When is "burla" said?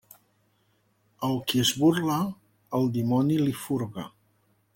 1.81-2.17